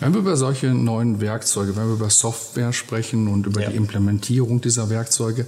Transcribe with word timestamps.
Wenn 0.00 0.12
wir 0.12 0.20
über 0.20 0.36
solche 0.36 0.68
neuen 0.68 1.20
Werkzeuge, 1.20 1.74
wenn 1.76 1.86
wir 1.86 1.94
über 1.94 2.10
Software 2.10 2.72
sprechen 2.72 3.26
und 3.26 3.46
über 3.46 3.62
ja. 3.62 3.70
die 3.70 3.76
Implementierung 3.76 4.60
dieser 4.60 4.90
Werkzeuge, 4.90 5.46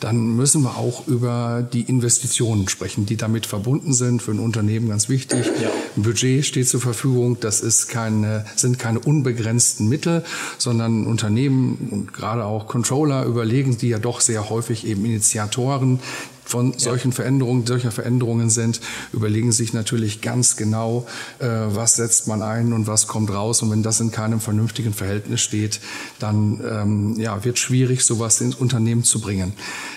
dann 0.00 0.36
müssen 0.36 0.62
wir 0.62 0.76
auch 0.76 1.06
über 1.06 1.66
die 1.72 1.82
Investitionen 1.82 2.68
sprechen, 2.68 3.06
die 3.06 3.16
damit 3.16 3.46
verbunden 3.46 3.94
sind. 3.94 4.20
Für 4.20 4.32
ein 4.32 4.38
Unternehmen 4.38 4.90
ganz 4.90 5.08
wichtig. 5.08 5.46
Ja. 5.62 5.70
Ein 5.96 6.02
Budget 6.02 6.44
steht 6.44 6.68
zur 6.68 6.80
Verfügung. 6.80 7.38
Das 7.40 7.60
ist 7.60 7.88
keine, 7.88 8.44
sind 8.54 8.78
keine 8.78 8.98
unbegrenzten 8.98 9.88
Mittel, 9.88 10.24
sondern 10.58 11.06
Unternehmen 11.06 11.88
und 11.90 12.12
gerade 12.12 12.44
auch 12.44 12.66
Controller 12.66 13.24
überlegen, 13.24 13.78
die 13.78 13.88
ja 13.88 13.98
doch 13.98 14.20
sehr 14.20 14.50
häufig 14.50 14.86
eben 14.86 15.04
Initiatoren 15.06 16.00
von 16.46 16.78
solchen 16.78 17.10
ja. 17.10 17.16
Veränderungen, 17.16 17.66
solcher 17.66 17.90
Veränderungen 17.90 18.48
sind, 18.48 18.80
überlegen 19.12 19.52
sich 19.52 19.72
natürlich 19.72 20.20
ganz 20.22 20.56
genau, 20.56 21.06
äh, 21.38 21.46
was 21.48 21.96
setzt 21.96 22.28
man 22.28 22.40
ein 22.40 22.72
und 22.72 22.86
was 22.86 23.06
kommt 23.06 23.30
raus. 23.30 23.62
Und 23.62 23.70
wenn 23.70 23.82
das 23.82 24.00
in 24.00 24.12
keinem 24.12 24.40
vernünftigen 24.40 24.94
Verhältnis 24.94 25.40
steht, 25.40 25.80
dann 26.18 26.60
ähm, 26.66 27.14
ja, 27.18 27.44
wird 27.44 27.58
schwierig, 27.58 28.04
sowas 28.04 28.40
ins 28.40 28.54
Unternehmen 28.54 29.02
zu 29.02 29.20
bringen. 29.20 29.52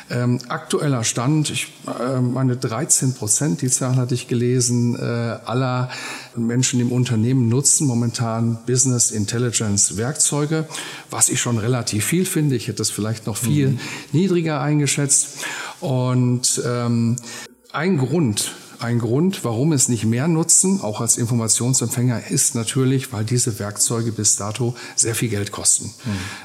Ähm, 0.10 0.40
aktueller 0.48 1.04
Stand, 1.04 1.52
ich 1.52 1.72
äh, 1.88 2.20
meine 2.20 2.58
13 2.58 3.14
Prozent, 3.14 3.62
die 3.62 3.70
Zahl 3.70 3.96
hatte 3.96 4.16
ich 4.16 4.28
gelesen, 4.28 4.96
äh, 4.96 5.02
aller 5.46 5.90
Menschen 6.36 6.80
im 6.80 6.92
Unternehmen 6.92 7.50
nutzen 7.50 7.88
momentan 7.88 8.60
Business 8.66 9.12
Intelligence 9.12 9.98
Werkzeuge, 9.98 10.68
was 11.10 11.30
ich 11.30 11.40
schon 11.40 11.58
relativ 11.58 12.06
viel 12.06 12.26
finde. 12.26 12.56
Ich 12.56 12.68
hätte 12.68 12.82
es 12.82 12.92
vielleicht 12.92 13.28
noch 13.28 13.38
viel 13.38 13.70
mhm. 13.70 13.80
niedriger 14.12 14.62
eingeschätzt. 14.62 15.46
Und 15.80 16.62
ähm, 16.66 17.16
ein 17.72 17.98
Grund, 17.98 18.54
ein 18.80 19.00
Grund, 19.00 19.44
warum 19.44 19.74
es 19.74 19.90
nicht 19.90 20.06
mehr 20.06 20.28
nutzen, 20.28 20.82
auch 20.82 21.02
als 21.02 21.18
Informationsempfänger, 21.18 22.30
ist 22.30 22.56
natürlich, 22.56 23.12
weil 23.12 23.26
diese 23.26 23.60
Werkzeuge 23.60 24.12
bis 24.12 24.38
dato 24.38 24.76
sehr 24.96 25.16
viel 25.16 25.30
Geld 25.30 25.52
kosten. 25.52 25.94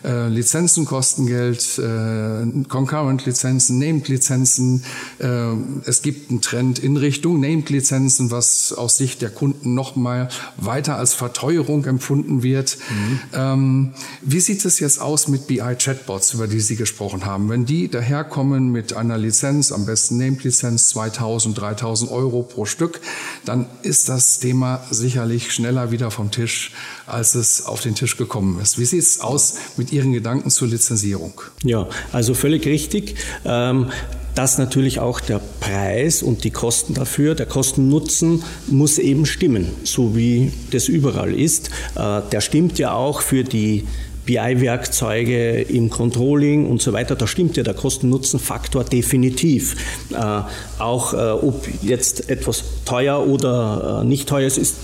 Mhm. 0.03 0.11
Äh, 0.11 0.29
Lizenzen 0.29 0.85
kosten 0.85 1.27
Geld, 1.27 1.79
äh, 1.79 2.65
Concurrent-Lizenzen, 2.69 3.79
Named-Lizenzen. 3.79 4.85
Äh, 5.19 5.53
es 5.87 6.03
gibt 6.03 6.31
einen 6.31 6.41
Trend 6.41 6.79
in 6.79 6.97
Richtung 6.97 7.41
Named-Lizenzen, 7.41 8.31
was 8.31 8.73
aus 8.73 8.97
Sicht 8.97 9.23
der 9.23 9.31
Kunden 9.31 9.75
noch 9.75 9.95
mal 9.95 10.29
weiter 10.57 10.97
als 10.97 11.15
Verteuerung 11.15 11.85
empfunden 11.85 12.43
wird. 12.43 12.79
Mhm. 12.91 13.21
Ähm, 13.33 13.95
wie 14.23 14.41
sieht 14.41 14.65
es 14.65 14.81
jetzt 14.81 15.01
aus 15.01 15.29
mit 15.29 15.47
BI-Chatbots, 15.47 16.35
über 16.35 16.49
die 16.49 16.61
Sie 16.61 16.77
gesprochen 16.77 17.25
haben? 17.25 17.49
Wenn 17.49 17.65
die 17.65 17.89
daherkommen 17.89 18.73
mit 18.73 18.95
einer 18.95 19.19
Lizenz, 19.19 19.71
am 19.71 19.87
besten 19.87 20.19
Named-Lizenz, 20.19 20.89
2000, 20.89 21.57
3000 21.59 22.11
Euro, 22.11 22.24
Euro 22.25 22.43
pro 22.43 22.65
Stück, 22.65 23.01
dann 23.45 23.67
ist 23.83 24.09
das 24.09 24.39
Thema 24.39 24.83
sicherlich 24.91 25.53
schneller 25.53 25.91
wieder 25.91 26.11
vom 26.11 26.31
Tisch, 26.31 26.73
als 27.07 27.35
es 27.35 27.67
auf 27.67 27.81
den 27.83 27.95
Tisch 27.95 28.17
gekommen 28.17 28.61
ist. 28.61 28.79
Wie 28.79 28.85
sieht 28.85 29.03
es 29.03 29.21
aus 29.21 29.57
mit 29.77 29.93
Ihren 29.93 30.13
Gedanken 30.13 30.51
zur 30.51 30.69
Lizenzierung? 30.69 31.41
Ja, 31.63 31.89
also 32.13 32.35
völlig 32.35 32.67
richtig. 32.67 33.17
Ähm 33.45 33.91
dass 34.35 34.59
natürlich 34.59 34.99
auch 34.99 35.21
der 35.21 35.41
Preis 35.61 36.21
und 36.21 36.43
die 36.43 36.51
Kosten 36.51 36.95
dafür, 36.95 37.37
der 37.37 37.47
Kosten-Nutzen 37.47 38.43
muss 38.67 38.99
eben 38.99 39.27
stimmen, 39.27 39.71
so 39.85 40.17
wie 40.17 40.51
das 40.73 40.89
überall 40.89 41.33
ist. 41.33 41.71
Äh, 41.95 42.21
der 42.33 42.41
stimmt 42.41 42.81
ja 42.81 42.95
auch 42.95 43.21
für 43.21 43.45
die 43.45 43.87
BI-Werkzeuge 44.27 45.63
im 45.63 45.91
Controlling 45.91 46.67
und 46.67 46.81
so 46.81 46.93
weiter, 46.93 47.17
da 47.17 47.27
stimmt 47.27 47.57
ja 47.57 47.63
der 47.63 47.75
Kosten-Nutzen-Faktor 47.75 48.85
definitiv. 48.85 49.77
Äh, 50.13 50.43
auch 50.79 51.15
äh, 51.15 51.17
ob 51.17 51.67
jetzt 51.83 52.31
etwas 52.31 52.65
teuer 52.85 53.27
oder 53.27 54.03
äh, 54.03 54.07
nicht 54.07 54.29
teuer 54.29 54.47
ist, 54.47 54.59
ist 54.59 54.77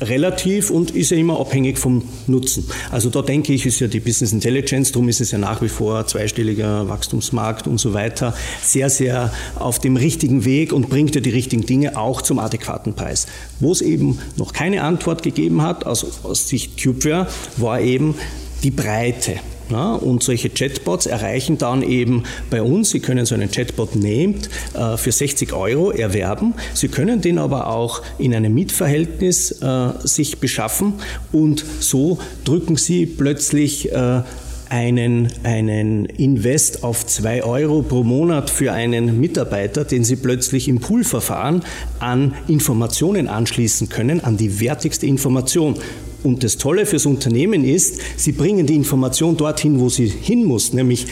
relativ 0.00 0.70
und 0.70 0.90
ist 0.90 1.10
ja 1.10 1.16
immer 1.16 1.38
abhängig 1.40 1.78
vom 1.78 2.02
Nutzen. 2.26 2.64
Also 2.90 3.10
da 3.10 3.22
denke 3.22 3.52
ich, 3.52 3.66
ist 3.66 3.80
ja 3.80 3.86
die 3.86 4.00
Business 4.00 4.32
Intelligence, 4.32 4.92
darum 4.92 5.08
ist 5.08 5.20
es 5.20 5.30
ja 5.30 5.38
nach 5.38 5.62
wie 5.62 5.68
vor 5.68 6.06
zweistelliger 6.06 6.88
Wachstumsmarkt 6.88 7.66
und 7.66 7.78
so 7.78 7.94
weiter, 7.94 8.34
sehr, 8.62 8.90
sehr 8.90 9.32
auf 9.56 9.78
dem 9.78 9.96
richtigen 9.96 10.44
Weg 10.44 10.72
und 10.72 10.88
bringt 10.88 11.14
ja 11.14 11.20
die 11.20 11.30
richtigen 11.30 11.64
Dinge 11.64 11.96
auch 11.96 12.22
zum 12.22 12.38
adäquaten 12.38 12.94
Preis. 12.94 13.26
Wo 13.60 13.72
es 13.72 13.80
eben 13.80 14.18
noch 14.36 14.52
keine 14.52 14.82
Antwort 14.82 15.22
gegeben 15.22 15.62
hat, 15.62 15.86
aus, 15.86 16.24
aus 16.24 16.48
Sicht 16.48 16.82
Cubeware, 16.82 17.28
war 17.56 17.80
eben 17.80 18.16
die 18.64 18.70
Breite. 18.70 19.34
Ja, 19.70 19.94
und 19.94 20.22
solche 20.22 20.50
Chatbots 20.50 21.06
erreichen 21.06 21.56
dann 21.56 21.82
eben 21.82 22.24
bei 22.50 22.60
uns, 22.60 22.90
Sie 22.90 23.00
können 23.00 23.24
so 23.24 23.34
einen 23.34 23.50
Chatbot 23.50 23.96
Named 23.96 24.50
äh, 24.74 24.98
für 24.98 25.10
60 25.10 25.54
Euro 25.54 25.90
erwerben. 25.90 26.52
Sie 26.74 26.88
können 26.88 27.22
den 27.22 27.38
aber 27.38 27.68
auch 27.68 28.02
in 28.18 28.34
einem 28.34 28.52
Mietverhältnis 28.52 29.62
äh, 29.62 29.88
sich 30.02 30.38
beschaffen 30.38 30.94
und 31.32 31.64
so 31.80 32.18
drücken 32.44 32.76
Sie 32.76 33.06
plötzlich 33.06 33.90
äh, 33.90 34.22
einen, 34.68 35.28
einen 35.44 36.04
Invest 36.06 36.84
auf 36.84 37.06
2 37.06 37.44
Euro 37.44 37.82
pro 37.82 38.02
Monat 38.02 38.50
für 38.50 38.72
einen 38.72 39.20
Mitarbeiter, 39.20 39.84
den 39.84 40.04
Sie 40.04 40.16
plötzlich 40.16 40.68
im 40.68 40.80
Poolverfahren 40.80 41.62
an 42.00 42.34
Informationen 42.48 43.28
anschließen 43.28 43.88
können, 43.88 44.22
an 44.22 44.36
die 44.36 44.60
wertigste 44.60 45.06
Information. 45.06 45.76
Und 46.24 46.42
das 46.42 46.56
Tolle 46.56 46.86
fürs 46.86 47.06
Unternehmen 47.06 47.64
ist, 47.64 48.00
sie 48.16 48.32
bringen 48.32 48.66
die 48.66 48.74
Information 48.74 49.36
dorthin, 49.36 49.78
wo 49.78 49.90
sie 49.90 50.08
hin 50.08 50.44
muss, 50.44 50.72
nämlich 50.72 51.06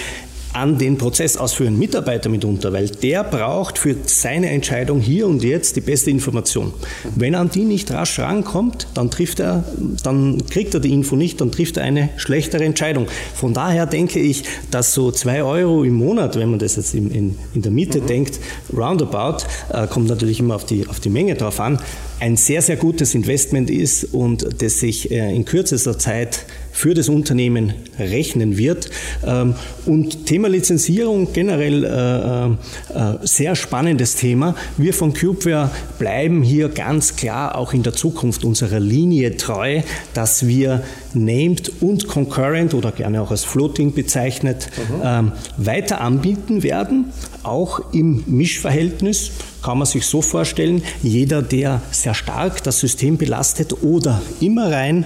an 0.53 0.77
den 0.77 0.99
Prozess 0.99 1.37
ausführenden 1.37 1.79
Mitarbeiter 1.79 2.29
mitunter, 2.29 2.73
weil 2.73 2.89
der 2.89 3.25
braucht 3.25 3.79
für 3.79 3.97
seine 4.05 4.51
Entscheidung 4.51 5.01
hier 5.01 5.27
und 5.27 5.43
jetzt 5.43 5.77
die 5.77 5.81
beste 5.81 6.11
Information. 6.11 6.73
Wenn 7.17 7.35
er 7.35 7.41
an 7.41 7.51
die 7.51 7.65
nicht 7.65 7.91
rasch 7.91 8.19
rankommt, 8.19 8.87
dann 8.95 9.11
trifft 9.11 9.41
er, 9.41 9.65
dann 10.03 10.45
kriegt 10.51 10.75
er 10.75 10.81
die 10.81 10.93
Info 10.93 11.17
nicht, 11.17 11.41
dann 11.41 11.53
trifft 11.53 11.79
er 11.79 11.85
eine 11.85 12.11
schlechtere 12.17 12.65
Entscheidung. 12.65 13.07
Von 13.35 13.55
daher 13.55 13.87
denke 13.87 14.21
ich, 14.21 14.45
dass 14.71 14.93
so 14.93 15.11
zwei 15.11 15.43
Euro 15.43 15.85
im 15.85 15.95
Monat, 15.95 16.37
wenn 16.37 16.51
man 16.51 16.59
das 16.59 16.77
jetzt 16.77 16.95
in, 16.95 17.11
in, 17.11 17.39
in 17.55 17.63
der 17.63 17.73
Mitte 17.73 18.03
mhm. 18.03 18.07
denkt, 18.07 18.41
roundabout, 18.77 19.45
äh, 19.73 19.87
kommt 19.87 20.09
natürlich 20.09 20.39
immer 20.39 20.57
auf 20.57 20.67
die, 20.67 20.87
auf 20.87 21.01
die 21.01 21.11
Menge 21.11 21.35
drauf 21.35 21.61
an, 21.61 21.79
ein 22.23 22.37
sehr, 22.37 22.63
sehr 22.63 22.77
gutes 22.77 23.17
Investment 23.17 23.69
ist 23.69 24.05
und 24.15 24.63
das 24.63 24.79
sich 24.79 25.11
äh, 25.11 25.35
in 25.35 25.45
kürzester 25.45 25.99
Zeit 25.99 26.47
für 26.71 26.95
das 26.95 27.09
Unternehmen 27.09 27.75
rechnen 27.99 28.57
wird. 28.57 28.91
Ähm, 29.27 29.55
und 29.87 30.25
Thema 30.27 30.49
Lizenzierung 30.49 31.33
generell 31.33 31.85
äh, 31.85 32.97
äh, 32.97 33.19
sehr 33.23 33.57
spannendes 33.57 34.15
Thema. 34.15 34.55
Wir 34.77 34.95
von 34.95 35.15
Cubeware 35.15 35.73
bleiben 35.99 36.45
hier 36.45 36.69
ganz 36.69 37.17
klar 37.17 37.59
auch 37.59 37.73
in 37.73 37.83
der 37.83 37.93
Zukunft 37.93 38.45
unserer 38.45 38.79
Linie 38.79 39.37
treu, 39.37 39.81
dass 40.15 40.47
wir 40.47 40.85
Named 41.15 41.73
und 41.81 42.07
Concurrent 42.07 42.73
oder 42.73 42.93
gerne 42.93 43.21
auch 43.21 43.33
als 43.33 43.43
Floating 43.45 43.95
bezeichnet 43.95 44.69
mhm. 44.77 45.03
Ähm, 45.05 45.33
weiter 45.57 46.01
anbieten 46.01 46.63
werden, 46.63 47.07
auch 47.45 47.93
im 47.93 48.25
Mischverhältnis 48.27 49.33
kann 49.63 49.79
man 49.79 49.87
sich 49.87 50.07
so 50.07 50.23
vorstellen, 50.23 50.83
jeder, 51.03 51.43
der 51.43 51.83
sehr 51.91 52.15
stark 52.15 52.63
das 52.63 52.81
System 52.81 53.19
belastet 53.19 53.83
oder 53.83 54.21
immer 54.41 54.71
rein 54.71 55.05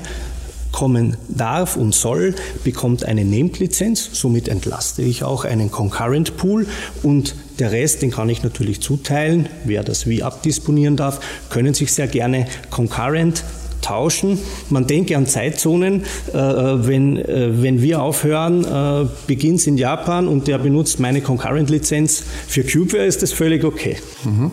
kommen 0.77 1.17
darf 1.29 1.77
und 1.77 1.95
soll, 1.95 2.35
bekommt 2.63 3.03
eine 3.05 3.25
Named-Lizenz. 3.25 4.11
Somit 4.13 4.49
entlaste 4.49 5.01
ich 5.01 5.25
auch 5.25 5.47
einen 5.47 5.71
Concurrent 5.71 6.37
Pool 6.37 6.67
und 7.03 7.35
der 7.59 7.73
Rest, 7.73 8.03
den 8.03 8.11
kann 8.11 8.29
ich 8.29 8.43
natürlich 8.43 8.83
zuteilen. 8.83 9.49
Wer 9.65 9.83
das 9.83 10.07
wie 10.07 10.23
abdisponieren 10.23 10.97
darf, 10.97 11.21
können 11.49 11.73
sich 11.73 11.95
sehr 11.95 12.09
gerne 12.09 12.47
Concurrent 12.69 13.43
tauschen. 13.87 14.39
Man 14.69 14.87
denke 14.87 15.17
an 15.17 15.27
Zeitzonen. 15.27 16.05
Äh, 16.33 16.35
wenn, 16.35 17.17
äh, 17.17 17.63
wenn 17.63 17.81
wir 17.83 18.03
aufhören, 18.03 18.65
äh, 18.65 19.09
beginnt 19.27 19.61
es 19.61 19.67
in 19.67 19.77
Japan 19.77 20.29
und 20.29 20.49
der 20.49 20.59
benutzt 20.59 20.99
meine 21.01 21.21
Concurrent-Lizenz 21.21 22.25
für 22.49 22.65
Cubeware, 22.65 23.07
ist 23.07 23.23
das 23.23 23.33
völlig 23.33 23.65
okay. 23.65 23.97
Mhm. 24.25 24.51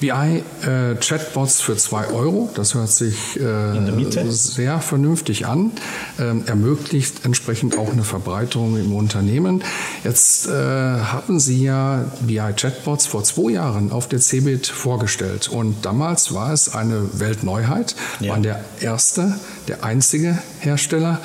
BI-Chatbots 0.00 1.60
für 1.60 1.76
2 1.76 2.08
Euro, 2.08 2.50
das 2.54 2.74
hört 2.74 2.90
sich 2.90 3.14
sehr 4.24 4.80
vernünftig 4.80 5.46
an, 5.46 5.72
ähm, 6.18 6.44
ermöglicht 6.46 7.24
entsprechend 7.24 7.78
auch 7.78 7.90
eine 7.92 8.04
Verbreitung 8.04 8.76
im 8.76 8.94
Unternehmen. 8.94 9.62
Jetzt 10.02 10.48
haben 10.48 11.40
Sie 11.40 11.64
ja 11.64 12.04
BI-Chatbots 12.20 13.06
vor 13.06 13.24
zwei 13.24 13.52
Jahren 13.52 13.92
auf 13.92 14.08
der 14.08 14.20
CeBIT 14.20 14.66
vorgestellt 14.66 15.48
und 15.48 15.84
damals 15.84 16.34
war 16.34 16.52
es 16.52 16.74
eine 16.74 17.18
Weltneuheit, 17.18 17.94
ja. 18.20 18.32
waren 18.32 18.42
der 18.42 18.64
erste, 18.80 19.38
der 19.68 19.84
einzige 19.84 20.38
Hersteller, 20.60 21.20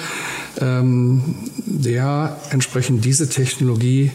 ähm, 0.59 1.35
der 1.65 2.37
entsprechend 2.49 3.05
diese 3.05 3.29
Technologie 3.29 4.11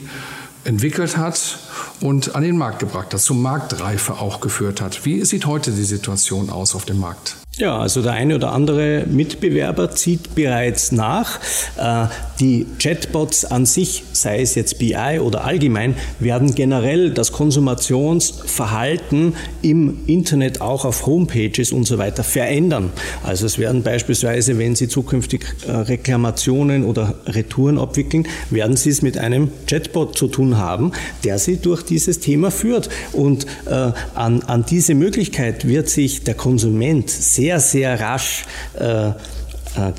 entwickelt 0.65 1.17
hat 1.17 1.59
und 2.01 2.35
an 2.35 2.43
den 2.43 2.57
Markt 2.57 2.79
gebracht 2.79 3.13
hat, 3.13 3.21
zur 3.21 3.37
Marktreife 3.37 4.15
auch 4.15 4.41
geführt 4.41 4.81
hat. 4.81 5.05
Wie 5.05 5.25
sieht 5.25 5.47
heute 5.47 5.71
die 5.73 5.85
Situation 5.85 6.51
aus 6.51 6.75
auf 6.75 6.85
dem 6.85 6.99
Markt? 6.99 7.37
Ja, 7.57 7.79
also 7.79 8.03
der 8.03 8.15
eine 8.15 8.35
oder 8.35 8.51
andere 8.51 9.05
Mitbewerber 9.07 9.93
zieht 9.93 10.35
bereits 10.35 10.91
nach. 10.91 11.39
Äh, 11.77 12.07
die 12.41 12.67
Chatbots 12.81 13.45
an 13.45 13.65
sich, 13.65 14.03
sei 14.13 14.41
es 14.41 14.57
jetzt 14.57 14.81
BI 14.81 15.21
oder 15.21 15.45
allgemein, 15.45 15.95
werden 16.19 16.57
generell 16.57 17.11
das 17.11 17.31
Konsumationsverhalten 17.31 19.35
im 19.63 19.99
Internet 20.09 20.61
auch 20.61 20.85
auf 20.85 21.07
Homepages 21.07 21.71
und 21.71 21.85
so 21.85 21.99
weiter 21.99 22.25
verändern. 22.25 22.91
Also 23.23 23.47
es 23.47 23.57
werden 23.57 23.85
beispielsweise, 23.85 24.59
wenn 24.59 24.75
Sie 24.75 24.89
zukünftig 24.89 25.45
äh, 25.69 25.71
Reklamationen 25.71 26.85
oder 26.85 27.15
Retouren 27.27 27.79
abwickeln, 27.79 28.27
werden 28.51 28.77
Sie 28.77 28.91
es 28.91 29.01
mit 29.01 29.17
einem 29.17 29.53
Chatbot 29.69 30.19
zu 30.19 30.27
tun 30.27 30.59
haben, 30.59 30.91
der 31.23 31.39
Sie 31.39 31.59
durch 31.59 31.85
dieses 31.85 32.19
Thema 32.19 32.51
führt. 32.51 32.89
Und 33.13 33.47
äh, 33.67 33.93
an, 34.15 34.43
an 34.43 34.65
diese 34.69 34.95
Möglichkeit 34.95 35.69
wird 35.69 35.89
sich 35.89 36.25
der 36.25 36.35
Konsument 36.35 37.11
sehr 37.11 37.44
sehr, 37.45 37.61
sehr 37.61 38.01
rasch 38.01 38.45
äh, 38.81 39.09
äh, 39.09 39.13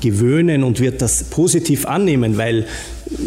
gewöhnen 0.00 0.64
und 0.64 0.80
wird 0.80 1.00
das 1.00 1.22
positiv 1.24 1.86
annehmen, 1.86 2.38
weil 2.38 2.66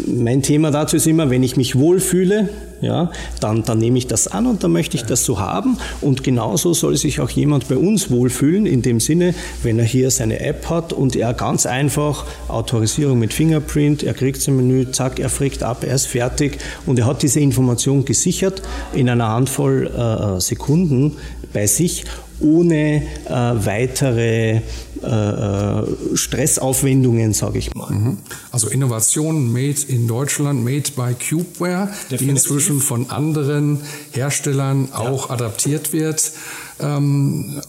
mein 0.06 0.42
Thema 0.42 0.70
dazu 0.70 0.96
ist 0.96 1.06
immer, 1.06 1.30
wenn 1.30 1.42
ich 1.42 1.56
mich 1.56 1.78
wohlfühle, 1.78 2.50
ja, 2.82 3.10
dann, 3.40 3.62
dann 3.62 3.78
nehme 3.78 3.96
ich 3.96 4.08
das 4.08 4.28
an 4.28 4.46
und 4.46 4.62
dann 4.62 4.72
möchte 4.72 4.98
ich 4.98 5.04
das 5.04 5.24
so 5.24 5.38
haben. 5.38 5.78
Und 6.02 6.22
genauso 6.22 6.74
soll 6.74 6.98
sich 6.98 7.20
auch 7.20 7.30
jemand 7.30 7.68
bei 7.68 7.76
uns 7.76 8.10
wohlfühlen, 8.10 8.66
in 8.66 8.82
dem 8.82 9.00
Sinne, 9.00 9.34
wenn 9.62 9.78
er 9.78 9.86
hier 9.86 10.10
seine 10.10 10.40
App 10.40 10.68
hat 10.68 10.92
und 10.92 11.16
er 11.16 11.32
ganz 11.32 11.64
einfach 11.64 12.26
Autorisierung 12.48 13.18
mit 13.18 13.32
Fingerprint, 13.32 14.02
er 14.02 14.12
kriegt 14.12 14.42
sein 14.42 14.56
Menü, 14.56 14.90
zack, 14.92 15.18
er 15.18 15.30
fragt 15.30 15.62
ab, 15.62 15.82
er 15.82 15.94
ist 15.94 16.06
fertig 16.06 16.58
und 16.84 16.98
er 16.98 17.06
hat 17.06 17.22
diese 17.22 17.40
Information 17.40 18.04
gesichert 18.04 18.60
in 18.92 19.08
einer 19.08 19.28
Handvoll 19.28 19.86
äh, 19.86 20.40
Sekunden 20.40 21.16
bei 21.54 21.66
sich 21.66 22.04
ohne 22.40 23.02
äh, 23.26 23.30
weitere 23.30 24.60
äh, 25.02 25.06
äh, 25.06 25.86
Stressaufwendungen, 26.14 27.32
sage 27.32 27.58
ich 27.58 27.74
mal. 27.74 27.90
Mhm. 27.90 28.18
Also 28.50 28.68
Innovation 28.68 29.50
made 29.50 29.80
in 29.88 30.06
Deutschland, 30.06 30.62
made 30.64 30.90
by 30.96 31.14
Cubeware, 31.14 31.86
Definitiv. 31.86 32.18
die 32.18 32.28
inzwischen 32.28 32.80
von 32.80 33.10
anderen 33.10 33.80
Herstellern 34.10 34.88
ja. 34.90 34.98
auch 34.98 35.30
adaptiert 35.30 35.92
wird 35.92 36.32
ähm, 36.80 37.62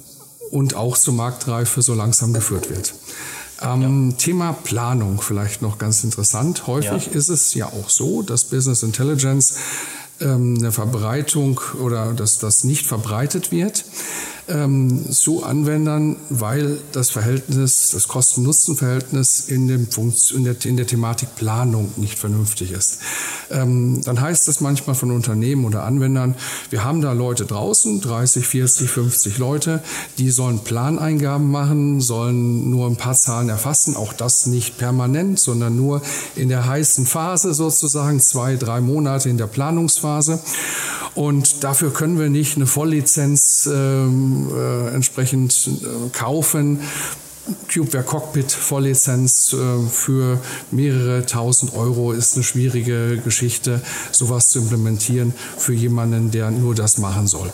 und 0.51 0.75
auch 0.75 0.97
zur 0.97 1.13
Marktreife 1.13 1.81
so 1.81 1.93
langsam 1.93 2.33
geführt 2.33 2.69
wird. 2.69 2.93
Ähm, 3.61 4.09
ja. 4.09 4.17
Thema 4.17 4.53
Planung 4.53 5.21
vielleicht 5.21 5.61
noch 5.61 5.77
ganz 5.77 6.03
interessant. 6.03 6.67
Häufig 6.67 7.07
ja. 7.07 7.11
ist 7.13 7.29
es 7.29 7.53
ja 7.53 7.67
auch 7.67 7.89
so, 7.89 8.23
dass 8.23 8.45
Business 8.45 8.83
Intelligence 8.83 9.55
ähm, 10.19 10.57
eine 10.57 10.71
Verbreitung 10.71 11.61
oder 11.81 12.13
dass 12.13 12.39
das 12.39 12.63
nicht 12.63 12.85
verbreitet 12.85 13.51
wird 13.51 13.85
ähm, 14.51 15.09
zu 15.09 15.43
Anwendern, 15.43 16.17
weil 16.29 16.77
das 16.91 17.09
Verhältnis, 17.09 17.91
das 17.93 18.07
Kosten-Nutzen-Verhältnis 18.07 19.45
in, 19.47 19.69
in, 19.69 20.43
der, 20.43 20.55
in 20.65 20.77
der 20.77 20.87
Thematik 20.87 21.35
Planung 21.35 21.91
nicht 21.97 22.19
vernünftig 22.19 22.71
ist. 22.71 22.99
Ähm, 23.49 24.01
dann 24.03 24.19
heißt 24.19 24.47
es 24.47 24.61
manchmal 24.61 24.95
von 24.95 25.11
Unternehmen 25.11 25.65
oder 25.65 25.83
Anwendern, 25.83 26.35
wir 26.69 26.83
haben 26.83 27.01
da 27.01 27.13
Leute 27.13 27.45
draußen, 27.45 28.01
30, 28.01 28.45
40, 28.45 28.89
50 28.89 29.37
Leute, 29.37 29.81
die 30.17 30.29
sollen 30.29 30.59
Planeingaben 30.59 31.49
machen, 31.49 32.01
sollen 32.01 32.69
nur 32.69 32.87
ein 32.87 32.97
paar 32.97 33.15
Zahlen 33.15 33.49
erfassen, 33.49 33.95
auch 33.95 34.13
das 34.13 34.45
nicht 34.45 34.77
permanent, 34.77 35.39
sondern 35.39 35.75
nur 35.75 36.01
in 36.35 36.49
der 36.49 36.65
heißen 36.65 37.05
Phase 37.05 37.53
sozusagen, 37.53 38.19
zwei, 38.19 38.55
drei 38.55 38.81
Monate 38.81 39.29
in 39.29 39.37
der 39.37 39.47
Planungsphase. 39.47 40.39
Und 41.13 41.63
dafür 41.65 41.91
können 41.91 42.17
wir 42.17 42.29
nicht 42.29 42.55
eine 42.55 42.67
Volllizenz 42.67 43.69
ähm, 43.71 44.31
äh, 44.31 44.40
entsprechend 44.93 45.69
äh, 45.83 46.09
kaufen. 46.17 46.79
Cubeware 47.71 48.03
Cockpit 48.03 48.51
Volllizenz 48.51 49.53
äh, 49.53 49.87
für 49.89 50.39
mehrere 50.71 51.25
tausend 51.25 51.73
Euro 51.75 52.11
ist 52.11 52.35
eine 52.35 52.43
schwierige 52.43 53.17
Geschichte, 53.23 53.81
sowas 54.11 54.49
zu 54.49 54.59
implementieren 54.59 55.33
für 55.57 55.73
jemanden, 55.73 56.31
der 56.31 56.51
nur 56.51 56.75
das 56.75 56.97
machen 56.97 57.27
soll. 57.27 57.49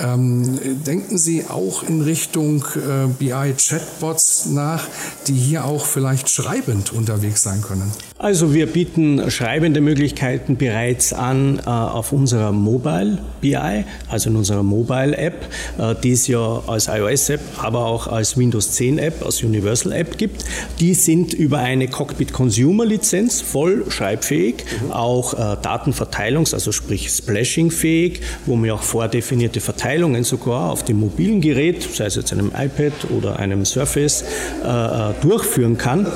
Ähm, 0.00 0.58
denken 0.84 1.18
Sie 1.18 1.44
auch 1.48 1.82
in 1.82 2.00
Richtung 2.02 2.64
äh, 2.76 3.06
BI-Chatbots 3.18 4.46
nach, 4.46 4.86
die 5.26 5.34
hier 5.34 5.64
auch 5.64 5.84
vielleicht 5.84 6.28
schreibend 6.28 6.92
unterwegs 6.92 7.42
sein 7.42 7.62
können? 7.62 7.92
Also 8.18 8.52
wir 8.52 8.66
bieten 8.66 9.30
schreibende 9.30 9.80
Möglichkeiten 9.80 10.56
bereits 10.56 11.12
an 11.12 11.60
äh, 11.60 11.68
auf 11.68 12.10
unserer 12.12 12.50
Mobile 12.50 13.18
BI, 13.40 13.84
also 14.08 14.30
in 14.30 14.36
unserer 14.36 14.64
Mobile 14.64 15.16
App, 15.16 15.46
äh, 15.78 15.94
die 16.02 16.12
es 16.12 16.26
ja 16.26 16.62
als 16.66 16.88
iOS 16.88 17.28
App, 17.28 17.40
aber 17.58 17.86
auch 17.86 18.08
als 18.08 18.36
Windows 18.36 18.72
10 18.72 18.98
App, 18.98 19.24
als 19.24 19.37
Universal 19.42 19.92
App 19.92 20.18
gibt. 20.18 20.44
Die 20.80 20.94
sind 20.94 21.34
über 21.34 21.58
eine 21.58 21.88
Cockpit 21.88 22.32
Consumer 22.32 22.84
Lizenz 22.84 23.40
voll 23.40 23.90
schreibfähig, 23.90 24.64
mhm. 24.84 24.92
auch 24.92 25.34
äh, 25.34 25.56
Datenverteilungs-, 25.62 26.54
also 26.54 26.72
sprich 26.72 27.10
Splashing 27.10 27.70
fähig, 27.70 28.20
wo 28.46 28.56
man 28.56 28.70
auch 28.70 28.82
vordefinierte 28.82 29.60
Verteilungen 29.60 30.24
sogar 30.24 30.70
auf 30.70 30.84
dem 30.84 31.00
mobilen 31.00 31.40
Gerät, 31.40 31.82
sei 31.82 32.06
es 32.06 32.16
jetzt 32.16 32.32
einem 32.32 32.52
iPad 32.56 33.10
oder 33.16 33.38
einem 33.38 33.64
Surface, 33.64 34.24
äh, 34.64 34.66
äh 34.66 35.14
durchführen 35.20 35.78
kann. 35.78 36.06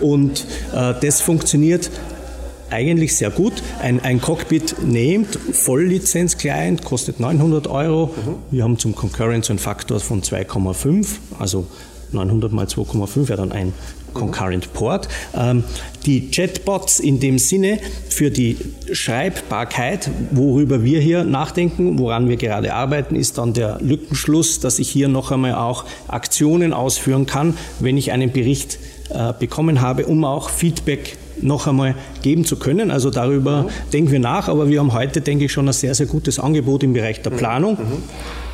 Und 0.00 0.46
äh, 0.72 0.94
das 1.00 1.20
funktioniert 1.20 1.50
funktioniert 1.50 1.90
eigentlich 2.70 3.16
sehr 3.16 3.30
gut. 3.30 3.54
Ein, 3.80 3.98
ein 4.00 4.20
Cockpit 4.20 4.76
nehmt, 4.84 5.36
Volllizenz-Client, 5.52 6.84
kostet 6.84 7.18
900 7.18 7.66
Euro. 7.66 8.06
Mhm. 8.06 8.34
Wir 8.50 8.62
haben 8.62 8.78
zum 8.78 8.94
Concurrence 8.94 9.50
einen 9.50 9.58
Faktor 9.58 9.98
von 9.98 10.22
2,5, 10.22 11.16
also 11.38 11.66
900 12.12 12.52
mal 12.52 12.66
2,5 12.66 13.28
wäre 13.28 13.38
dann 13.38 13.52
ein 13.52 13.72
Concurrent 14.14 14.72
Port. 14.72 15.08
Ähm, 15.36 15.64
die 16.06 16.30
Chatbots 16.30 17.00
in 17.00 17.20
dem 17.20 17.38
Sinne 17.38 17.78
für 18.08 18.30
die 18.30 18.56
Schreibbarkeit, 18.92 20.10
worüber 20.30 20.82
wir 20.82 21.00
hier 21.00 21.24
nachdenken, 21.24 21.98
woran 21.98 22.28
wir 22.28 22.36
gerade 22.36 22.74
arbeiten, 22.74 23.14
ist 23.14 23.38
dann 23.38 23.52
der 23.52 23.78
Lückenschluss, 23.80 24.60
dass 24.60 24.78
ich 24.78 24.90
hier 24.90 25.08
noch 25.08 25.30
einmal 25.30 25.54
auch 25.54 25.84
Aktionen 26.08 26.72
ausführen 26.72 27.26
kann, 27.26 27.56
wenn 27.78 27.96
ich 27.96 28.12
einen 28.12 28.32
Bericht 28.32 28.78
äh, 29.10 29.32
bekommen 29.38 29.80
habe, 29.80 30.06
um 30.06 30.24
auch 30.24 30.50
Feedback 30.50 31.16
noch 31.42 31.66
einmal 31.66 31.94
geben 32.22 32.44
zu 32.44 32.56
können. 32.56 32.90
Also 32.90 33.10
darüber 33.10 33.62
mhm. 33.62 33.68
denken 33.92 34.12
wir 34.12 34.20
nach, 34.20 34.48
aber 34.48 34.68
wir 34.68 34.80
haben 34.80 34.92
heute, 34.92 35.20
denke 35.20 35.46
ich, 35.46 35.52
schon 35.52 35.68
ein 35.68 35.72
sehr, 35.72 35.94
sehr 35.94 36.06
gutes 36.06 36.38
Angebot 36.38 36.82
im 36.82 36.92
Bereich 36.92 37.22
der 37.22 37.32
mhm. 37.32 37.36
Planung. 37.36 37.72
Mhm. 37.74 38.02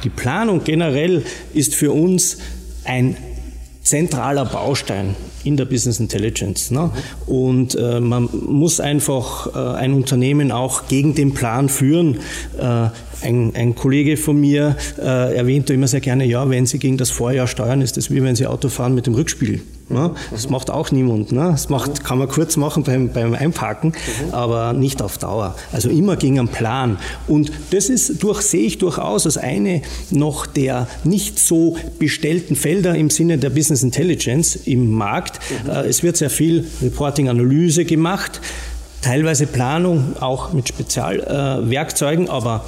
Die 0.05 0.09
Planung 0.09 0.63
generell 0.65 1.25
ist 1.53 1.75
für 1.75 1.93
uns 1.93 2.39
ein 2.85 3.17
zentraler 3.87 4.45
Baustein 4.45 5.15
in 5.45 5.57
der 5.57 5.65
Business 5.65 6.01
Intelligence. 6.01 6.73
Ne? 6.73 6.91
Und 7.27 7.77
äh, 7.77 8.01
man 8.01 8.29
muss 8.33 8.81
einfach 8.81 9.55
äh, 9.55 9.77
ein 9.77 9.93
Unternehmen 9.93 10.51
auch 10.51 10.89
gegen 10.89 11.15
den 11.15 11.35
Plan 11.35 11.69
führen. 11.69 12.19
Äh, 12.59 12.89
ein, 13.23 13.53
ein, 13.55 13.75
Kollege 13.75 14.17
von 14.17 14.41
mir 14.41 14.77
äh, 14.99 15.37
erwähnte 15.37 15.75
immer 15.75 15.89
sehr 15.89 16.01
gerne, 16.01 16.25
ja, 16.25 16.49
wenn 16.51 16.67
Sie 16.67 16.79
gegen 16.79 16.97
das 16.97 17.11
Vorjahr 17.11 17.47
steuern, 17.47 17.81
ist 17.81 17.97
das 17.97 18.11
wie 18.11 18.23
wenn 18.23 18.37
Sie 18.37 18.47
Auto 18.47 18.69
fahren 18.69 18.95
mit 18.95 19.07
dem 19.07 19.15
Rückspiel. 19.15 19.63
Ne? 19.89 20.11
Das 20.33 20.51
macht 20.51 20.71
auch 20.71 20.91
niemand. 20.91 21.31
Ne? 21.31 21.49
Das 21.53 21.69
macht, 21.69 22.03
kann 22.03 22.19
man 22.19 22.29
kurz 22.29 22.57
machen 22.57 22.83
beim, 22.83 23.13
beim 23.13 23.35
Einparken, 23.35 23.93
aber 24.33 24.73
nicht 24.73 25.01
auf 25.01 25.19
Dauer. 25.19 25.55
Also 25.73 25.89
immer 25.89 26.17
gegen 26.17 26.41
einen 26.41 26.49
Plan. 26.49 26.99
Und 27.29 27.53
das 27.71 27.89
ist 27.89 28.23
durch, 28.23 28.43
sehe 28.43 28.67
ich 28.67 28.79
durchaus 28.79 29.27
als 29.27 29.39
eine 29.39 29.83
noch 30.11 30.47
der 30.47 30.89
nicht 31.05 31.39
so 31.39 31.77
bestellten 31.99 32.57
Felder 32.57 32.97
im 32.97 33.11
Sinne 33.11 33.39
der 33.39 33.51
Business 33.51 33.85
Intelligence 33.85 34.57
im 34.57 34.91
Markt. 34.91 35.39
Mhm. 35.65 35.71
Es 35.71 36.03
wird 36.03 36.17
sehr 36.17 36.31
viel 36.31 36.67
Reporting-Analyse 36.83 37.85
gemacht, 37.85 38.41
teilweise 39.03 39.47
Planung 39.47 40.17
auch 40.19 40.53
mit 40.53 40.69
Spezialwerkzeugen, 40.69 42.29
aber 42.29 42.65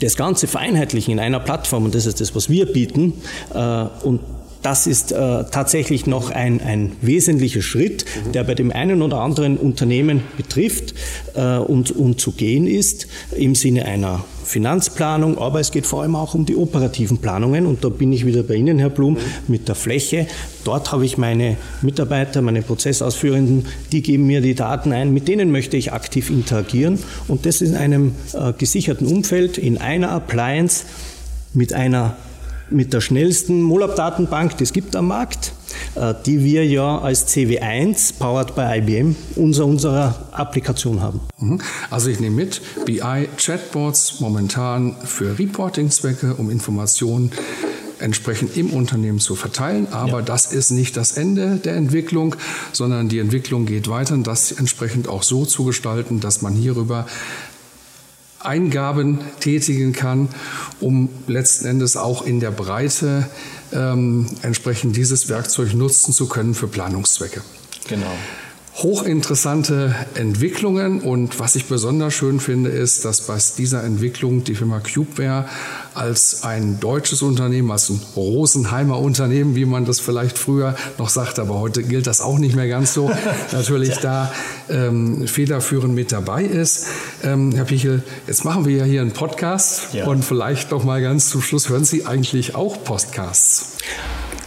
das 0.00 0.16
Ganze 0.16 0.46
vereinheitlichen 0.46 1.12
in 1.12 1.20
einer 1.20 1.40
Plattform, 1.40 1.84
und 1.84 1.94
das 1.94 2.06
ist 2.06 2.20
das, 2.20 2.34
was 2.34 2.50
wir 2.50 2.66
bieten, 2.66 3.14
äh, 3.54 3.84
und 4.02 4.20
das 4.62 4.86
ist 4.86 5.12
äh, 5.12 5.16
tatsächlich 5.50 6.06
noch 6.06 6.30
ein, 6.30 6.60
ein 6.60 6.92
wesentlicher 7.00 7.62
Schritt, 7.62 8.04
mhm. 8.04 8.32
der 8.32 8.44
bei 8.44 8.54
dem 8.54 8.70
einen 8.70 9.00
oder 9.00 9.20
anderen 9.20 9.56
Unternehmen 9.56 10.22
betrifft 10.36 10.94
äh, 11.34 11.56
und, 11.56 11.90
und 11.92 12.20
zu 12.20 12.32
gehen 12.32 12.66
ist 12.66 13.06
im 13.36 13.54
Sinne 13.54 13.86
einer 13.86 14.24
Finanzplanung, 14.50 15.38
aber 15.38 15.60
es 15.60 15.70
geht 15.70 15.86
vor 15.86 16.02
allem 16.02 16.16
auch 16.16 16.34
um 16.34 16.44
die 16.44 16.56
operativen 16.56 17.18
Planungen. 17.18 17.66
Und 17.66 17.84
da 17.84 17.88
bin 17.88 18.12
ich 18.12 18.26
wieder 18.26 18.42
bei 18.42 18.54
Ihnen, 18.54 18.78
Herr 18.78 18.90
Blum, 18.90 19.16
mit 19.48 19.68
der 19.68 19.74
Fläche. 19.74 20.26
Dort 20.64 20.92
habe 20.92 21.04
ich 21.04 21.16
meine 21.16 21.56
Mitarbeiter, 21.82 22.42
meine 22.42 22.62
Prozessausführenden, 22.62 23.66
die 23.92 24.02
geben 24.02 24.26
mir 24.26 24.40
die 24.40 24.54
Daten 24.54 24.92
ein, 24.92 25.12
mit 25.12 25.28
denen 25.28 25.52
möchte 25.52 25.76
ich 25.76 25.92
aktiv 25.92 26.30
interagieren. 26.30 26.98
Und 27.28 27.46
das 27.46 27.62
in 27.62 27.76
einem 27.76 28.14
äh, 28.32 28.52
gesicherten 28.52 29.06
Umfeld, 29.06 29.56
in 29.56 29.78
einer 29.78 30.10
Appliance, 30.10 30.84
mit 31.54 31.72
einer 31.72 32.16
mit 32.72 32.92
der 32.92 33.00
schnellsten 33.00 33.62
MOLAB-Datenbank, 33.62 34.56
die 34.58 34.62
es 34.62 34.72
gibt 34.72 34.94
am 34.94 35.08
Markt, 35.08 35.52
die 36.24 36.44
wir 36.44 36.66
ja 36.66 36.98
als 36.98 37.26
CW1, 37.28 38.18
powered 38.18 38.54
by 38.54 38.78
IBM, 38.78 39.16
unser, 39.36 39.66
unserer 39.66 40.28
Applikation 40.32 41.00
haben. 41.00 41.20
Mhm. 41.38 41.60
Also 41.90 42.10
ich 42.10 42.20
nehme 42.20 42.36
mit, 42.36 42.60
BI-Chatbots 42.86 44.20
momentan 44.20 44.96
für 45.04 45.38
Reporting-Zwecke, 45.38 46.34
um 46.34 46.50
Informationen 46.50 47.32
entsprechend 48.00 48.56
im 48.56 48.70
Unternehmen 48.70 49.18
zu 49.18 49.34
verteilen. 49.34 49.88
Aber 49.92 50.18
ja. 50.18 50.22
das 50.22 50.52
ist 50.52 50.70
nicht 50.70 50.96
das 50.96 51.12
Ende 51.12 51.56
der 51.56 51.76
Entwicklung, 51.76 52.36
sondern 52.72 53.08
die 53.08 53.18
Entwicklung 53.18 53.66
geht 53.66 53.88
weiter, 53.88 54.16
das 54.18 54.52
entsprechend 54.52 55.08
auch 55.08 55.22
so 55.22 55.44
zu 55.44 55.64
gestalten, 55.64 56.20
dass 56.20 56.42
man 56.42 56.54
hierüber 56.54 57.06
Eingaben 58.40 59.18
tätigen 59.40 59.92
kann, 59.92 60.28
um 60.80 61.08
letzten 61.26 61.66
Endes 61.66 61.96
auch 61.96 62.24
in 62.24 62.40
der 62.40 62.50
Breite 62.50 63.28
ähm, 63.72 64.26
entsprechend 64.42 64.96
dieses 64.96 65.28
Werkzeug 65.28 65.74
nutzen 65.74 66.12
zu 66.12 66.26
können 66.26 66.54
für 66.54 66.66
Planungszwecke. 66.66 67.42
Genau 67.88 68.12
hochinteressante 68.82 69.94
Entwicklungen 70.14 71.00
und 71.00 71.38
was 71.38 71.54
ich 71.54 71.66
besonders 71.66 72.14
schön 72.14 72.40
finde, 72.40 72.70
ist, 72.70 73.04
dass 73.04 73.22
bei 73.22 73.38
dieser 73.58 73.84
Entwicklung 73.84 74.44
die 74.44 74.54
Firma 74.54 74.80
Cubeware 74.80 75.46
als 75.94 76.44
ein 76.44 76.80
deutsches 76.80 77.20
Unternehmen, 77.22 77.70
als 77.70 77.90
ein 77.90 78.00
Rosenheimer 78.16 78.98
Unternehmen, 78.98 79.54
wie 79.54 79.66
man 79.66 79.84
das 79.84 80.00
vielleicht 80.00 80.38
früher 80.38 80.76
noch 80.98 81.10
sagte, 81.10 81.42
aber 81.42 81.60
heute 81.60 81.82
gilt 81.82 82.06
das 82.06 82.20
auch 82.20 82.38
nicht 82.38 82.56
mehr 82.56 82.68
ganz 82.68 82.94
so, 82.94 83.10
natürlich 83.52 83.98
da 83.98 84.32
ähm, 84.68 85.26
federführend 85.26 85.94
mit 85.94 86.10
dabei 86.12 86.44
ist. 86.44 86.86
Ähm, 87.22 87.52
Herr 87.52 87.64
Pichel, 87.64 88.02
jetzt 88.26 88.44
machen 88.44 88.64
wir 88.64 88.76
ja 88.76 88.84
hier 88.84 89.02
einen 89.02 89.12
Podcast 89.12 89.92
ja. 89.92 90.06
und 90.06 90.24
vielleicht 90.24 90.70
noch 90.70 90.84
mal 90.84 91.02
ganz 91.02 91.28
zum 91.28 91.42
Schluss, 91.42 91.68
hören 91.68 91.84
Sie 91.84 92.06
eigentlich 92.06 92.54
auch 92.54 92.82
Podcasts? 92.82 93.76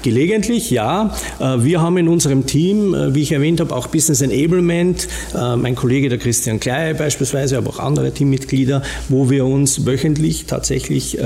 Gelegentlich, 0.03 0.69
ja. 0.69 1.15
Äh, 1.39 1.63
wir 1.63 1.81
haben 1.81 1.97
in 1.97 2.09
unserem 2.09 2.45
Team, 2.45 2.93
äh, 2.93 3.15
wie 3.15 3.21
ich 3.21 3.31
erwähnt 3.31 3.61
habe, 3.61 3.73
auch 3.73 3.87
Business 3.87 4.19
Enablement, 4.21 5.07
äh, 5.33 5.55
mein 5.55 5.75
Kollege 5.75 6.09
der 6.09 6.17
Christian 6.17 6.59
Klei 6.59 6.93
beispielsweise, 6.93 7.57
aber 7.57 7.69
auch 7.69 7.79
andere 7.79 8.11
Teammitglieder, 8.11 8.81
wo 9.07 9.29
wir 9.29 9.45
uns 9.45 9.85
wöchentlich 9.85 10.45
tatsächlich 10.45 11.17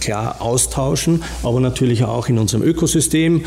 klar 0.00 0.40
austauschen, 0.40 1.22
aber 1.42 1.60
natürlich 1.60 2.02
auch 2.04 2.28
in 2.28 2.38
unserem 2.38 2.62
Ökosystem 2.62 3.42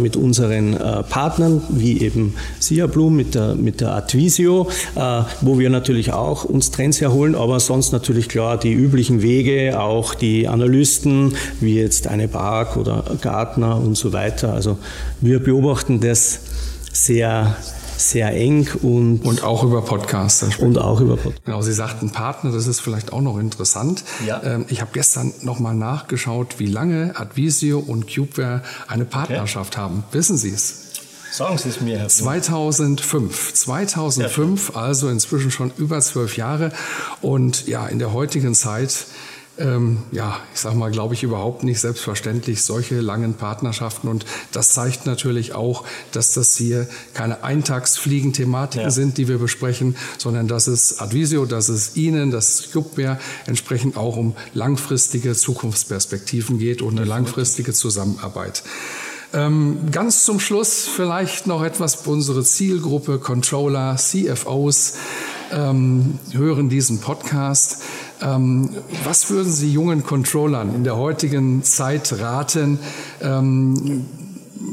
mit 0.00 0.16
unseren 0.16 0.76
Partnern, 1.08 1.62
wie 1.68 2.00
eben 2.00 2.34
Sia 2.60 2.86
mit 2.86 3.34
der, 3.34 3.54
mit 3.54 3.80
der 3.80 3.94
Advisio, 3.94 4.68
wo 5.40 5.58
wir 5.58 5.70
natürlich 5.70 6.12
auch 6.12 6.44
uns 6.44 6.70
Trends 6.70 7.00
herholen, 7.00 7.34
aber 7.34 7.58
sonst 7.60 7.92
natürlich 7.92 8.28
klar 8.28 8.58
die 8.58 8.72
üblichen 8.72 9.22
Wege, 9.22 9.80
auch 9.80 10.14
die 10.14 10.46
Analysten, 10.46 11.34
wie 11.60 11.76
jetzt 11.76 12.06
eine 12.06 12.28
Bark 12.28 12.76
oder 12.76 13.04
Gartner 13.20 13.80
und 13.80 13.96
so 13.96 14.12
weiter 14.12 14.27
weiter. 14.28 14.52
Also 14.52 14.78
wir 15.20 15.42
beobachten 15.42 16.00
das 16.00 16.40
sehr 16.92 17.56
sehr 17.96 18.32
eng 18.32 18.68
und 18.82 19.24
und 19.24 19.42
auch 19.42 19.64
über 19.64 19.82
Podcasts. 19.82 20.44
Und 20.58 20.78
auch 20.78 21.00
über 21.00 21.16
Podcasts. 21.16 21.44
Genau, 21.44 21.62
Sie 21.62 21.72
sagten 21.72 22.10
Partner, 22.10 22.52
das 22.52 22.68
ist 22.68 22.80
vielleicht 22.80 23.12
auch 23.12 23.20
noch 23.20 23.38
interessant. 23.38 24.04
Ja. 24.24 24.40
Ähm, 24.44 24.66
ich 24.68 24.80
habe 24.80 24.90
gestern 24.92 25.32
noch 25.42 25.58
mal 25.58 25.74
nachgeschaut, 25.74 26.58
wie 26.58 26.66
lange 26.66 27.14
Advisio 27.16 27.80
und 27.80 28.06
Cubeware 28.12 28.62
eine 28.86 29.04
Partnerschaft 29.04 29.74
okay. 29.74 29.82
haben. 29.82 30.04
Wissen 30.12 30.36
Sie 30.36 30.50
es? 30.50 30.84
Sagen 31.32 31.58
Sie 31.58 31.68
es 31.68 31.80
mir, 31.80 31.98
Herr 31.98 32.08
2005. 32.08 33.52
2005, 33.54 34.76
also 34.76 35.08
inzwischen 35.08 35.50
schon 35.50 35.72
über 35.76 36.00
zwölf 36.00 36.36
Jahre. 36.36 36.70
Und 37.20 37.66
ja, 37.66 37.86
in 37.86 37.98
der 37.98 38.12
heutigen 38.12 38.54
Zeit 38.54 39.06
ähm, 39.58 39.98
ja, 40.12 40.38
ich 40.54 40.60
sage 40.60 40.76
mal, 40.76 40.90
glaube 40.90 41.14
ich 41.14 41.22
überhaupt 41.22 41.64
nicht 41.64 41.80
selbstverständlich 41.80 42.62
solche 42.62 43.00
langen 43.00 43.34
Partnerschaften. 43.34 44.08
Und 44.08 44.24
das 44.52 44.72
zeigt 44.72 45.06
natürlich 45.06 45.54
auch, 45.54 45.84
dass 46.12 46.32
das 46.32 46.56
hier 46.56 46.88
keine 47.14 47.42
Eintagsfliegen-Thematiken 47.42 48.86
ja. 48.86 48.90
sind, 48.90 49.18
die 49.18 49.28
wir 49.28 49.38
besprechen, 49.38 49.96
sondern 50.18 50.48
dass 50.48 50.66
es 50.66 51.00
Advisio, 51.00 51.44
dass 51.44 51.68
es 51.68 51.96
Ihnen, 51.96 52.30
dass 52.30 52.70
Cubeware 52.72 53.18
entsprechend 53.46 53.96
auch 53.96 54.16
um 54.16 54.34
langfristige 54.54 55.34
Zukunftsperspektiven 55.34 56.58
geht 56.58 56.82
und 56.82 56.96
eine 56.96 57.06
langfristige 57.06 57.72
Zusammenarbeit. 57.72 58.62
Ähm, 59.34 59.90
ganz 59.92 60.24
zum 60.24 60.40
Schluss 60.40 60.88
vielleicht 60.88 61.46
noch 61.46 61.62
etwas 61.62 62.06
unsere 62.06 62.42
Zielgruppe, 62.44 63.18
Controller, 63.18 63.96
CFOs 63.96 64.94
ähm, 65.52 66.18
hören 66.32 66.68
diesen 66.68 67.00
Podcast. 67.00 67.82
Ähm, 68.22 68.70
was 69.04 69.30
würden 69.30 69.50
Sie 69.50 69.72
jungen 69.72 70.02
Controllern 70.02 70.74
in 70.74 70.84
der 70.84 70.96
heutigen 70.96 71.62
Zeit 71.62 72.12
raten, 72.18 72.78
ähm, 73.22 74.06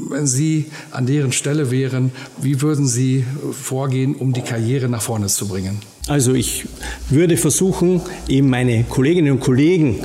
wenn 0.10 0.28
Sie 0.28 0.66
an 0.92 1.06
deren 1.06 1.32
Stelle 1.32 1.72
wären? 1.72 2.12
Wie 2.42 2.62
würden 2.62 2.88
Sie 2.88 3.25
vorgehen, 3.52 4.16
um 4.16 4.34
die 4.34 4.42
Karriere 4.42 4.90
nach 4.90 5.02
vorne 5.02 5.28
zu 5.28 5.48
bringen? 5.48 5.80
Also 6.08 6.34
ich 6.34 6.68
würde 7.10 7.38
versuchen, 7.38 8.02
eben 8.28 8.50
meine 8.50 8.84
Kolleginnen 8.84 9.34
und 9.34 9.40
Kollegen 9.40 10.04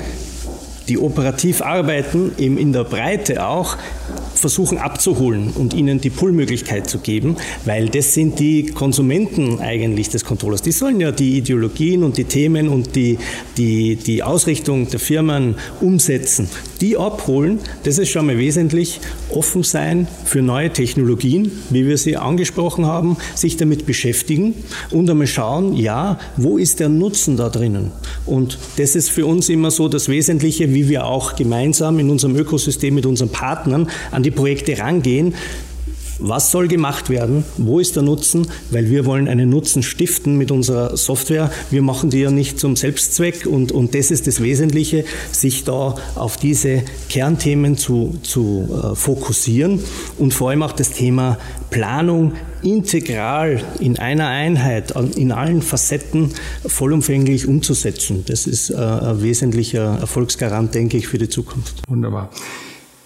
die 0.90 0.98
operativ 0.98 1.62
arbeiten, 1.62 2.32
eben 2.36 2.58
in 2.58 2.72
der 2.72 2.82
Breite 2.82 3.46
auch, 3.46 3.76
versuchen 4.34 4.78
abzuholen 4.78 5.50
und 5.54 5.74
ihnen 5.74 6.00
die 6.00 6.10
Pull-Möglichkeit 6.10 6.88
zu 6.88 6.98
geben, 6.98 7.36
weil 7.64 7.88
das 7.88 8.14
sind 8.14 8.38
die 8.38 8.66
Konsumenten 8.66 9.60
eigentlich 9.60 10.08
des 10.08 10.24
Controllers. 10.24 10.62
Die 10.62 10.72
sollen 10.72 11.00
ja 11.00 11.12
die 11.12 11.38
Ideologien 11.38 12.02
und 12.02 12.16
die 12.16 12.24
Themen 12.24 12.68
und 12.68 12.96
die, 12.96 13.18
die, 13.56 13.96
die 13.96 14.22
Ausrichtung 14.22 14.88
der 14.88 15.00
Firmen 15.00 15.56
umsetzen. 15.80 16.48
Die 16.80 16.96
abholen, 16.96 17.58
das 17.84 17.98
ist 17.98 18.10
schon 18.10 18.26
mal 18.26 18.38
wesentlich, 18.38 19.00
offen 19.30 19.62
sein 19.62 20.08
für 20.24 20.42
neue 20.42 20.72
Technologien, 20.72 21.52
wie 21.70 21.86
wir 21.86 21.98
sie 21.98 22.16
angesprochen 22.16 22.86
haben, 22.86 23.16
sich 23.34 23.56
damit 23.56 23.86
beschäftigen 23.86 24.54
und 24.90 25.08
einmal 25.10 25.26
schauen, 25.26 25.76
ja, 25.76 26.18
wo 26.36 26.58
ist 26.58 26.80
der 26.80 26.88
Nutzen 26.88 27.36
da 27.36 27.48
drinnen? 27.48 27.92
Und 28.26 28.58
das 28.76 28.94
ist 28.94 29.10
für 29.10 29.26
uns 29.26 29.48
immer 29.48 29.70
so 29.70 29.88
das 29.88 30.08
Wesentliche, 30.08 30.72
wie 30.74 30.88
wir 30.88 31.06
auch 31.06 31.36
gemeinsam 31.36 31.98
in 31.98 32.10
unserem 32.10 32.36
Ökosystem 32.36 32.94
mit 32.94 33.06
unseren 33.06 33.28
Partnern 33.28 33.88
an 34.10 34.19
die 34.22 34.30
Projekte 34.30 34.78
rangehen. 34.78 35.34
Was 36.22 36.50
soll 36.50 36.68
gemacht 36.68 37.08
werden? 37.08 37.44
Wo 37.56 37.78
ist 37.80 37.96
der 37.96 38.02
Nutzen? 38.02 38.46
Weil 38.70 38.90
wir 38.90 39.06
wollen 39.06 39.26
einen 39.26 39.48
Nutzen 39.48 39.82
stiften 39.82 40.36
mit 40.36 40.50
unserer 40.50 40.96
Software. 40.98 41.50
Wir 41.70 41.80
machen 41.80 42.10
die 42.10 42.18
ja 42.18 42.30
nicht 42.30 42.60
zum 42.60 42.76
Selbstzweck 42.76 43.46
und, 43.46 43.72
und 43.72 43.94
das 43.94 44.10
ist 44.10 44.26
das 44.26 44.42
Wesentliche, 44.42 45.06
sich 45.32 45.64
da 45.64 45.94
auf 46.16 46.36
diese 46.36 46.82
Kernthemen 47.08 47.78
zu, 47.78 48.18
zu 48.22 48.68
äh, 48.70 48.94
fokussieren 48.94 49.80
und 50.18 50.34
vor 50.34 50.50
allem 50.50 50.62
auch 50.62 50.72
das 50.72 50.90
Thema 50.90 51.38
Planung 51.70 52.34
integral 52.62 53.62
in 53.78 53.98
einer 53.98 54.28
Einheit, 54.28 54.92
in 55.16 55.32
allen 55.32 55.62
Facetten 55.62 56.32
vollumfänglich 56.66 57.48
umzusetzen. 57.48 58.24
Das 58.26 58.46
ist 58.46 58.68
äh, 58.68 58.74
ein 58.76 59.22
wesentlicher 59.22 59.98
Erfolgsgarant, 59.98 60.74
denke 60.74 60.98
ich, 60.98 61.08
für 61.08 61.16
die 61.16 61.30
Zukunft. 61.30 61.82
Wunderbar. 61.88 62.30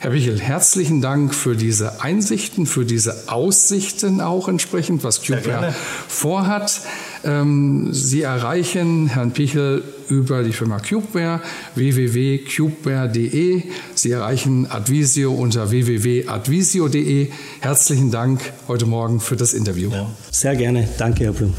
Herr 0.04 0.12
Wichel, 0.12 0.38
herzlichen 0.38 1.00
Dank 1.00 1.34
für 1.34 1.56
diese 1.56 2.02
Einsichten, 2.02 2.66
für 2.66 2.84
diese 2.84 3.32
Aussichten 3.32 4.20
auch 4.20 4.48
entsprechend, 4.48 5.02
was 5.02 5.22
CubeWare 5.22 5.74
vorhat. 6.08 6.82
Ähm, 7.24 7.88
Sie 7.94 8.20
erreichen 8.20 9.06
Herrn 9.06 9.30
Pichel 9.30 9.82
über 10.10 10.42
die 10.42 10.52
Firma 10.52 10.78
CubeWare, 10.78 11.40
www.cubeware.de. 11.74 13.62
Sie 13.94 14.10
erreichen 14.10 14.70
Advisio 14.70 15.32
unter 15.32 15.70
www.advisio.de. 15.70 17.30
Herzlichen 17.60 18.10
Dank 18.10 18.52
heute 18.68 18.84
Morgen 18.84 19.20
für 19.20 19.36
das 19.36 19.54
Interview. 19.54 19.90
Ja, 19.90 20.10
sehr 20.30 20.54
gerne. 20.54 20.86
Danke, 20.98 21.24
Herr 21.24 21.32
Blum. 21.32 21.54